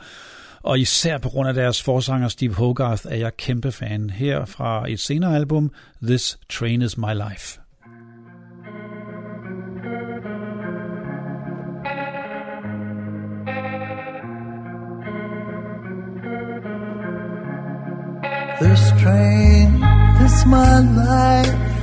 Og 0.62 0.80
især 0.80 1.18
på 1.18 1.30
grund 1.30 1.48
af 1.50 1.54
deres 1.54 1.84
forsanger 1.84 2.28
Steve 2.28 2.54
Hogarth 2.54 3.06
er 3.10 3.16
jeg 3.16 3.38
kæmpe 3.38 3.72
fan. 3.72 4.10
Her 4.10 4.46
fra 4.46 4.92
et 4.92 5.00
senere 5.00 5.36
album, 5.36 5.72
This 6.04 6.38
Train 6.50 6.82
Is 6.82 6.98
My 6.98 7.14
Life. 7.14 7.63
This 18.60 18.92
train 19.02 19.84
is 20.22 20.46
my 20.46 20.80
life, 20.80 21.74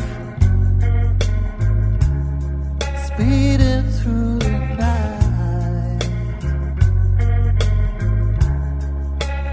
speeding 3.07 3.87
through 3.99 4.39
the 4.39 4.51
night. 4.79 6.03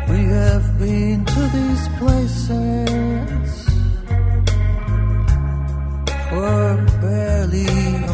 We 0.10 0.20
have 0.26 0.80
been 0.80 1.26
to 1.26 1.42
these 1.58 1.88
places 2.00 3.50
for 6.30 6.86
barely. 7.02 8.07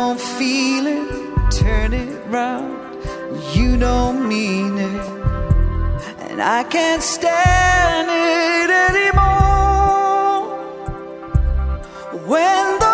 don't 0.00 0.20
feel 0.20 0.86
it, 0.86 1.08
turn 1.50 1.92
it 1.92 2.12
round. 2.28 2.72
You 3.52 3.76
don't 3.76 4.28
mean 4.28 4.78
it, 4.78 5.06
and 6.26 6.38
I 6.40 6.62
can't 6.74 7.02
stand 7.02 8.06
it 8.08 8.70
anymore. 8.88 10.42
When 12.30 12.64
the 12.84 12.87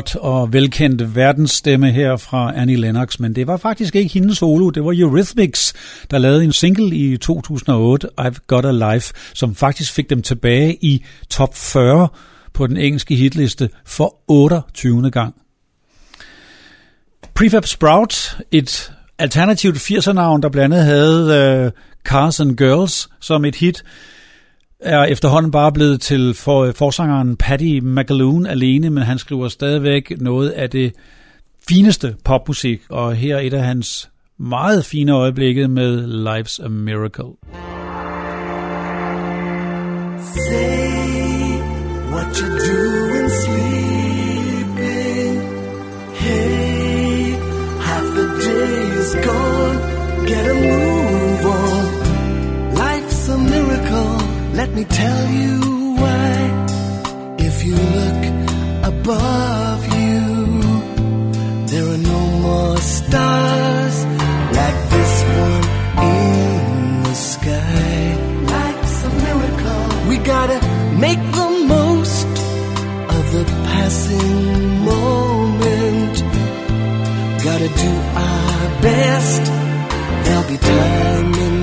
godt 0.00 0.16
og 0.16 0.52
velkendt 0.52 1.14
verdensstemme 1.14 1.90
her 1.90 2.16
fra 2.16 2.52
Annie 2.56 2.76
Lennox, 2.76 3.18
men 3.18 3.34
det 3.34 3.46
var 3.46 3.56
faktisk 3.56 3.96
ikke 3.96 4.12
hendes 4.12 4.38
solo, 4.38 4.70
det 4.70 4.84
var 4.84 4.92
Eurythmics, 4.98 5.74
der 6.10 6.18
lavede 6.18 6.44
en 6.44 6.52
single 6.52 6.96
i 6.96 7.16
2008, 7.16 8.08
I've 8.20 8.38
Got 8.46 8.64
a 8.64 8.94
Life, 8.94 9.14
som 9.34 9.54
faktisk 9.54 9.92
fik 9.92 10.10
dem 10.10 10.22
tilbage 10.22 10.76
i 10.84 11.04
top 11.30 11.54
40 11.54 12.08
på 12.52 12.66
den 12.66 12.76
engelske 12.76 13.14
hitliste 13.14 13.70
for 13.86 14.16
28. 14.28 15.10
gang. 15.10 15.34
Prefab 17.34 17.66
Sprout, 17.66 18.38
et 18.50 18.92
alternativt 19.18 19.76
80'er-navn, 19.76 20.42
der 20.42 20.48
blandt 20.48 20.74
andet 20.74 20.86
havde 20.86 21.64
øh, 21.64 21.70
Cars 22.04 22.40
and 22.40 22.56
Girls 22.56 23.08
som 23.20 23.44
et 23.44 23.56
hit, 23.56 23.84
er 24.82 25.04
efterhånden 25.04 25.50
bare 25.52 25.72
blevet 25.72 26.00
til 26.00 26.34
for 26.34 26.72
forsangeren 26.72 27.36
Paddy 27.36 27.80
McAloon 27.82 28.46
alene, 28.46 28.90
men 28.90 29.02
han 29.02 29.18
skriver 29.18 29.48
stadigvæk 29.48 30.12
noget 30.20 30.50
af 30.50 30.70
det 30.70 30.92
fineste 31.68 32.16
popmusik, 32.24 32.80
og 32.88 33.14
her 33.14 33.36
er 33.36 33.40
et 33.40 33.54
af 33.54 33.64
hans 33.64 34.10
meget 34.38 34.84
fine 34.84 35.12
øjeblikke 35.12 35.68
med 35.68 36.04
Life's 36.26 36.64
a 36.64 36.68
Miracle. 36.68 37.30
Say 40.48 40.90
what 42.12 42.38
you 42.38 42.48
do 42.48 42.56
doing 42.72 43.30
sleeping. 43.30 44.80
Hey, 46.14 47.34
half 47.80 48.06
the 48.18 48.26
day 48.46 48.98
is 49.00 49.14
gone. 49.26 49.78
Get 50.26 50.46
a 50.46 50.54
move 50.54 50.89
Let 54.60 54.74
me 54.74 54.84
tell 54.84 55.26
you 55.40 55.54
why. 56.02 56.32
If 57.48 57.64
you 57.64 57.76
look 57.98 58.22
above 58.92 59.80
you, 59.98 60.20
there 61.70 61.86
are 61.94 62.02
no 62.12 62.20
more 62.46 62.76
stars 62.76 63.96
like 64.60 64.78
this 64.94 65.14
one 65.44 65.64
in 66.12 67.02
the 67.08 67.14
sky. 67.14 68.00
Life's 68.54 68.98
a 69.08 69.10
miracle. 69.24 70.08
We 70.10 70.16
gotta 70.34 70.58
make 71.06 71.22
the 71.40 71.48
most 71.76 72.30
of 73.16 73.24
the 73.36 73.44
passing 73.64 74.84
moment. 74.92 76.16
Gotta 77.48 77.68
do 77.84 77.92
our 78.28 78.82
best. 78.82 79.42
There'll 80.24 80.48
be 80.52 80.58
time 80.58 81.59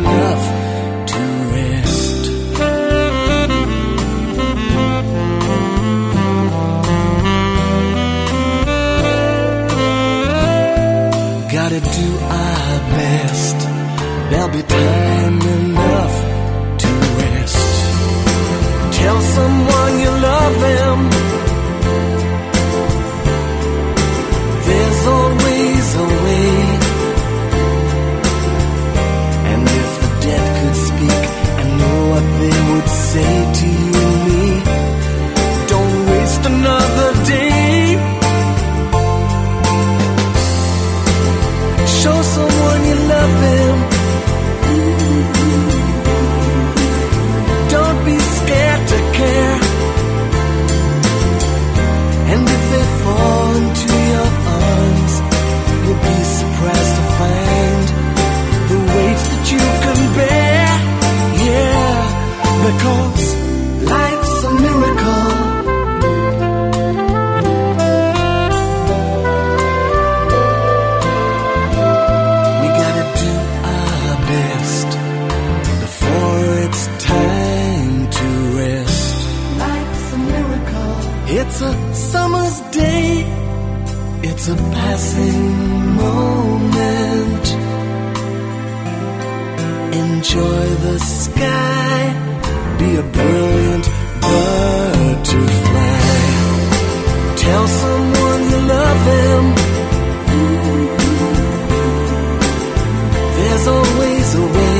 There's 103.58 103.68
always 103.70 104.36
a 104.36 104.42
way. 104.54 104.77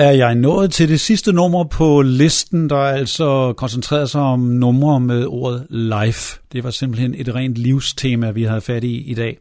Er 0.00 0.10
jeg 0.10 0.34
nået 0.34 0.72
til 0.72 0.88
det 0.88 1.00
sidste 1.00 1.32
nummer 1.32 1.64
på 1.64 2.02
listen, 2.02 2.70
der 2.70 2.76
altså 2.76 3.52
koncentrerer 3.56 4.06
sig 4.06 4.20
om 4.20 4.40
numre 4.40 5.00
med 5.00 5.26
ordet 5.26 5.66
life. 5.70 6.38
Det 6.52 6.64
var 6.64 6.70
simpelthen 6.70 7.14
et 7.18 7.34
rent 7.34 7.58
livstema, 7.58 8.30
vi 8.30 8.42
havde 8.42 8.60
fat 8.60 8.84
i 8.84 8.96
i 8.96 9.14
dag. 9.14 9.38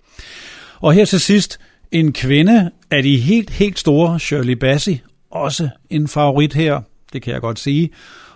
Og 0.80 0.94
her 0.94 1.06
til 1.06 1.20
sidst, 1.20 1.60
en 1.92 2.14
kvinde 2.14 2.72
af 2.92 3.04
de 3.04 3.18
helt, 3.18 3.50
helt 3.50 3.80
store, 3.80 4.20
Shirley 4.20 4.54
Bassey, 4.54 4.98
også 5.32 5.70
en 5.90 6.08
favorit 6.08 6.54
her, 6.54 6.82
det 7.14 7.22
kan 7.22 7.34
jeg 7.34 7.42
godt 7.42 7.60
sige. 7.60 7.90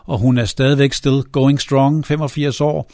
Og 0.05 0.17
hun 0.17 0.37
er 0.37 0.45
stadigvæk 0.45 0.93
still 0.93 1.21
going 1.31 1.61
strong, 1.61 2.05
85 2.05 2.61
år. 2.61 2.91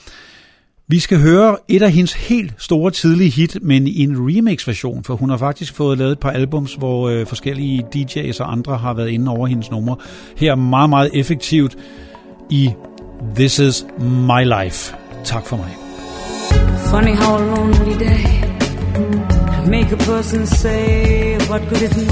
Vi 0.92 1.00
skal 1.00 1.20
høre 1.20 1.58
et 1.68 1.82
af 1.82 1.92
hendes 1.92 2.14
helt 2.14 2.54
store 2.58 2.92
tidlige 2.92 3.30
hit, 3.30 3.58
men 3.62 3.88
i 3.88 4.04
en 4.04 4.16
remix-version, 4.18 5.04
for 5.04 5.16
hun 5.16 5.30
har 5.30 5.38
faktisk 5.38 5.76
fået 5.76 5.98
lavet 5.98 6.12
et 6.12 6.20
par 6.20 6.32
albums, 6.32 6.74
hvor 6.74 7.10
øh, 7.10 7.28
forskellige 7.28 7.86
DJ's 7.96 8.42
og 8.42 8.52
andre 8.52 8.78
har 8.78 8.94
været 8.94 9.10
inde 9.10 9.32
over 9.32 9.48
hendes 9.48 9.72
numre. 9.72 9.96
Her 10.38 10.56
meget, 10.56 10.90
meget 10.90 11.10
effektivt 11.14 11.78
i 12.50 12.72
This 13.36 13.60
Is 13.60 13.86
My 14.00 14.64
Life. 14.64 14.96
Tak 15.24 15.46
for 15.46 15.58
mig. 15.58 15.76
Funny 16.78 17.16
how 17.16 17.36
a 17.36 17.56
lonely 17.56 18.00
day 18.00 18.24
can 19.56 19.70
make 19.70 19.92
a 19.92 19.98
person 19.98 20.46
say, 20.46 21.38
What 21.50 21.62
good 21.70 21.82
is 21.82 21.98
mine? 21.98 22.10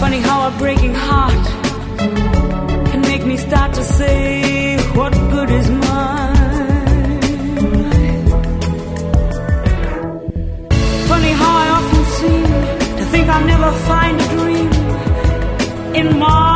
Funny 0.00 0.20
how 0.20 0.48
a 0.48 0.52
breaking 0.58 0.94
heart 0.94 1.56
me 3.26 3.36
start 3.36 3.74
to 3.74 3.84
say, 3.84 4.76
What 4.94 5.12
good 5.12 5.50
is 5.50 5.68
mine? 5.70 7.20
Funny 11.10 11.32
how 11.42 11.52
I 11.64 11.68
often 11.78 12.04
seem 12.18 12.44
to 12.98 13.04
think 13.12 13.28
I'll 13.28 13.46
never 13.54 13.72
find 13.90 14.20
a 14.20 14.28
dream 14.36 14.68
in 16.00 16.18
my 16.18 16.55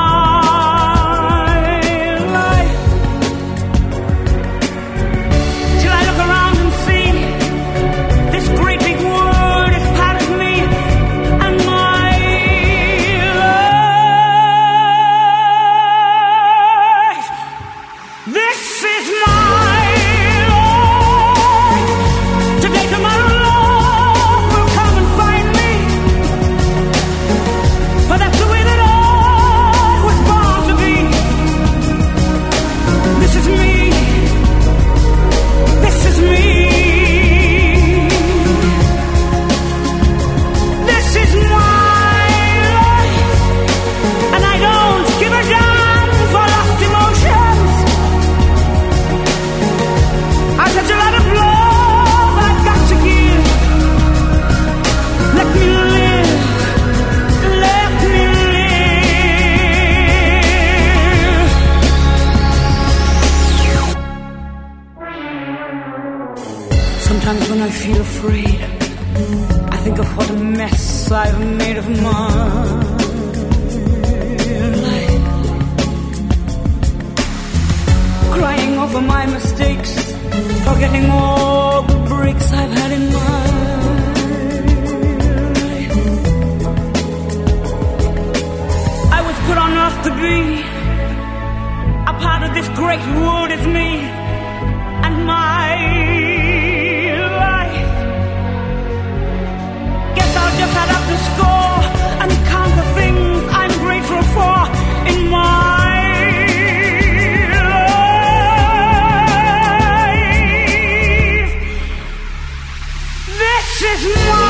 is 113.92 114.04
mine. 114.04 114.49